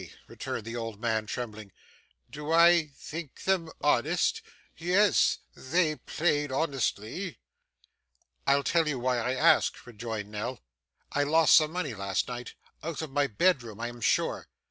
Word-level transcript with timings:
returned 0.25 0.65
the 0.65 0.75
old 0.75 0.99
man 0.99 1.27
trembling. 1.27 1.71
'Do 2.31 2.51
I 2.51 2.87
think 2.97 3.43
them 3.43 3.69
honest 3.81 4.41
yes, 4.75 5.37
they 5.53 5.95
played 5.95 6.51
honestly.' 6.51 7.37
'I'll 8.47 8.63
tell 8.63 8.87
you 8.87 8.97
why 8.97 9.19
I 9.19 9.35
ask,' 9.35 9.85
rejoined 9.85 10.31
Nell. 10.31 10.59
'I 11.11 11.21
lost 11.25 11.55
some 11.55 11.71
money 11.73 11.93
last 11.93 12.27
night 12.27 12.55
out 12.81 13.03
of 13.03 13.11
my 13.11 13.27
bedroom, 13.27 13.79
I 13.79 13.89
am 13.89 14.01
sure. 14.01 14.47